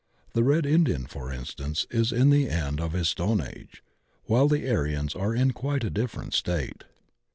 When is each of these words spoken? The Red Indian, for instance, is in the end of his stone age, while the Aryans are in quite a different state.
The 0.33 0.43
Red 0.43 0.65
Indian, 0.65 1.05
for 1.05 1.31
instance, 1.31 1.85
is 1.91 2.11
in 2.11 2.31
the 2.31 2.49
end 2.49 2.81
of 2.81 2.93
his 2.93 3.09
stone 3.09 3.39
age, 3.39 3.83
while 4.23 4.47
the 4.47 4.67
Aryans 4.67 5.13
are 5.13 5.35
in 5.35 5.51
quite 5.51 5.83
a 5.83 5.91
different 5.91 6.33
state. 6.33 6.85